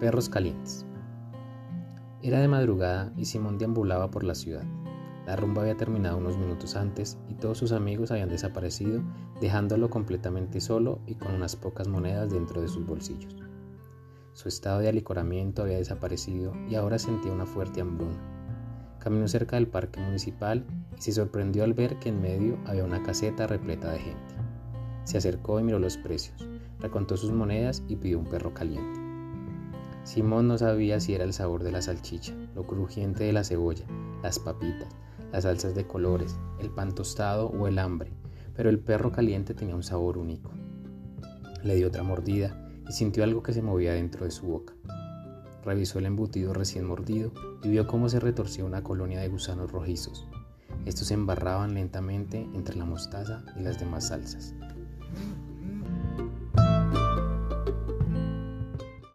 [0.00, 0.84] Perros calientes.
[2.20, 4.64] Era de madrugada y Simón deambulaba por la ciudad.
[5.26, 9.02] La rumba había terminado unos minutos antes y todos sus amigos habían desaparecido,
[9.40, 13.36] dejándolo completamente solo y con unas pocas monedas dentro de sus bolsillos.
[14.34, 18.20] Su estado de alicoramiento había desaparecido y ahora sentía una fuerte hambruna.
[18.98, 20.66] Caminó cerca del parque municipal
[20.98, 24.34] y se sorprendió al ver que en medio había una caseta repleta de gente.
[25.04, 26.46] Se acercó y miró los precios,
[26.80, 29.05] recontó sus monedas y pidió un perro caliente.
[30.06, 33.84] Simón no sabía si era el sabor de la salchicha, lo crujiente de la cebolla,
[34.22, 34.86] las papitas,
[35.32, 38.12] las salsas de colores, el pan tostado o el hambre,
[38.54, 40.52] pero el perro caliente tenía un sabor único.
[41.64, 42.56] Le dio otra mordida
[42.88, 44.74] y sintió algo que se movía dentro de su boca.
[45.64, 47.32] Revisó el embutido recién mordido
[47.64, 50.28] y vio cómo se retorcía una colonia de gusanos rojizos.
[50.84, 54.54] Estos se embarraban lentamente entre la mostaza y las demás salsas.